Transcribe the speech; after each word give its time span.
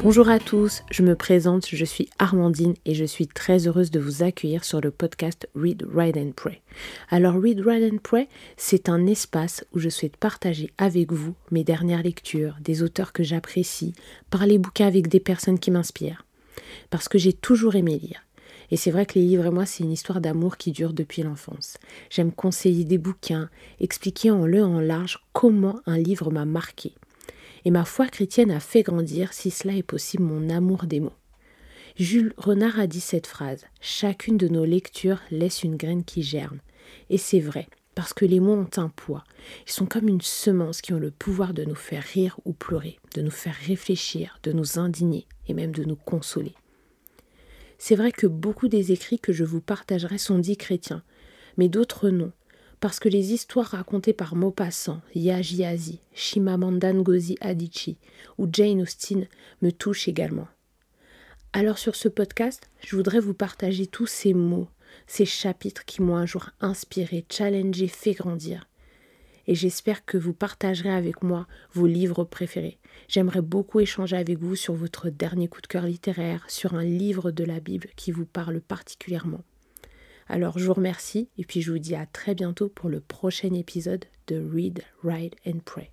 Bonjour 0.00 0.28
à 0.28 0.38
tous, 0.38 0.84
je 0.92 1.02
me 1.02 1.16
présente, 1.16 1.66
je 1.68 1.84
suis 1.84 2.08
Armandine 2.20 2.74
et 2.86 2.94
je 2.94 3.04
suis 3.04 3.26
très 3.26 3.66
heureuse 3.66 3.90
de 3.90 3.98
vous 3.98 4.22
accueillir 4.22 4.62
sur 4.62 4.80
le 4.80 4.92
podcast 4.92 5.48
Read, 5.56 5.84
Write 5.92 6.16
and 6.16 6.30
Pray. 6.36 6.62
Alors 7.10 7.34
Read, 7.34 7.58
Write 7.58 7.92
and 7.92 7.98
Pray, 8.00 8.28
c'est 8.56 8.88
un 8.88 9.08
espace 9.08 9.64
où 9.72 9.80
je 9.80 9.88
souhaite 9.88 10.16
partager 10.16 10.70
avec 10.78 11.12
vous 11.12 11.34
mes 11.50 11.64
dernières 11.64 12.04
lectures, 12.04 12.54
des 12.60 12.84
auteurs 12.84 13.12
que 13.12 13.24
j'apprécie, 13.24 13.92
parler 14.30 14.58
bouquins 14.58 14.86
avec 14.86 15.08
des 15.08 15.18
personnes 15.18 15.58
qui 15.58 15.72
m'inspirent. 15.72 16.24
Parce 16.90 17.08
que 17.08 17.18
j'ai 17.18 17.32
toujours 17.32 17.74
aimé 17.74 17.98
lire. 17.98 18.24
Et 18.70 18.76
c'est 18.76 18.92
vrai 18.92 19.04
que 19.04 19.18
les 19.18 19.24
livres 19.24 19.46
et 19.46 19.50
moi, 19.50 19.66
c'est 19.66 19.82
une 19.82 19.90
histoire 19.90 20.20
d'amour 20.20 20.58
qui 20.58 20.70
dure 20.70 20.92
depuis 20.92 21.22
l'enfance. 21.22 21.76
J'aime 22.08 22.30
conseiller 22.30 22.84
des 22.84 22.98
bouquins, 22.98 23.50
expliquer 23.80 24.30
en 24.30 24.46
le 24.46 24.62
en 24.62 24.78
large 24.78 25.18
comment 25.32 25.80
un 25.86 25.98
livre 25.98 26.30
m'a 26.30 26.44
marqué 26.44 26.92
et 27.64 27.70
ma 27.70 27.84
foi 27.84 28.06
chrétienne 28.06 28.50
a 28.50 28.60
fait 28.60 28.82
grandir, 28.82 29.32
si 29.32 29.50
cela 29.50 29.74
est 29.74 29.82
possible, 29.82 30.22
mon 30.22 30.50
amour 30.50 30.84
des 30.86 31.00
mots. 31.00 31.12
Jules 31.96 32.32
Renard 32.36 32.78
a 32.78 32.86
dit 32.86 33.00
cette 33.00 33.26
phrase 33.26 33.64
Chacune 33.80 34.36
de 34.36 34.48
nos 34.48 34.64
lectures 34.64 35.20
laisse 35.30 35.64
une 35.64 35.76
graine 35.76 36.04
qui 36.04 36.22
germe. 36.22 36.60
Et 37.10 37.18
c'est 37.18 37.40
vrai, 37.40 37.66
parce 37.94 38.14
que 38.14 38.24
les 38.24 38.38
mots 38.38 38.54
ont 38.54 38.80
un 38.80 38.88
poids. 38.88 39.24
Ils 39.66 39.72
sont 39.72 39.86
comme 39.86 40.06
une 40.06 40.20
semence 40.20 40.80
qui 40.80 40.92
ont 40.92 41.00
le 41.00 41.10
pouvoir 41.10 41.54
de 41.54 41.64
nous 41.64 41.74
faire 41.74 42.04
rire 42.04 42.38
ou 42.44 42.52
pleurer, 42.52 42.98
de 43.16 43.22
nous 43.22 43.32
faire 43.32 43.56
réfléchir, 43.66 44.38
de 44.44 44.52
nous 44.52 44.78
indigner 44.78 45.26
et 45.48 45.54
même 45.54 45.72
de 45.72 45.82
nous 45.82 45.96
consoler. 45.96 46.54
C'est 47.78 47.96
vrai 47.96 48.12
que 48.12 48.28
beaucoup 48.28 48.68
des 48.68 48.92
écrits 48.92 49.18
que 49.18 49.32
je 49.32 49.44
vous 49.44 49.60
partagerai 49.60 50.18
sont 50.18 50.38
dits 50.38 50.56
chrétiens, 50.56 51.02
mais 51.56 51.68
d'autres 51.68 52.10
non, 52.10 52.30
parce 52.80 53.00
que 53.00 53.08
les 53.08 53.32
histoires 53.32 53.66
racontées 53.66 54.12
par 54.12 54.36
Maupassant, 54.36 55.00
Yaji 55.14 56.00
Shimamanda 56.14 56.92
Ngozi 56.92 57.36
ou 58.38 58.48
Jane 58.52 58.82
Austen 58.82 59.26
me 59.62 59.70
touchent 59.70 60.08
également. 60.08 60.48
Alors 61.52 61.78
sur 61.78 61.96
ce 61.96 62.08
podcast, 62.08 62.70
je 62.86 62.94
voudrais 62.94 63.20
vous 63.20 63.34
partager 63.34 63.86
tous 63.86 64.06
ces 64.06 64.34
mots, 64.34 64.68
ces 65.06 65.24
chapitres 65.24 65.84
qui 65.84 66.02
m'ont 66.02 66.16
un 66.16 66.26
jour 66.26 66.50
inspiré, 66.60 67.24
challengé, 67.30 67.88
fait 67.88 68.12
grandir. 68.12 68.68
Et 69.46 69.54
j'espère 69.54 70.04
que 70.04 70.18
vous 70.18 70.34
partagerez 70.34 70.92
avec 70.92 71.22
moi 71.22 71.46
vos 71.72 71.86
livres 71.86 72.24
préférés. 72.24 72.78
J'aimerais 73.08 73.40
beaucoup 73.40 73.80
échanger 73.80 74.16
avec 74.16 74.38
vous 74.38 74.56
sur 74.56 74.74
votre 74.74 75.08
dernier 75.08 75.48
coup 75.48 75.62
de 75.62 75.66
cœur 75.66 75.84
littéraire, 75.84 76.44
sur 76.48 76.74
un 76.74 76.84
livre 76.84 77.30
de 77.30 77.44
la 77.44 77.58
Bible 77.58 77.88
qui 77.96 78.12
vous 78.12 78.26
parle 78.26 78.60
particulièrement. 78.60 79.42
Alors 80.28 80.58
je 80.58 80.66
vous 80.66 80.74
remercie 80.74 81.28
et 81.38 81.44
puis 81.44 81.62
je 81.62 81.72
vous 81.72 81.78
dis 81.78 81.94
à 81.94 82.06
très 82.06 82.34
bientôt 82.34 82.68
pour 82.68 82.88
le 82.88 83.00
prochain 83.00 83.52
épisode 83.54 84.04
de 84.26 84.36
Read, 84.36 84.82
Write 85.02 85.34
and 85.46 85.60
Pray. 85.64 85.90